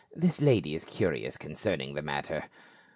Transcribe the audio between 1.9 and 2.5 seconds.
the matter."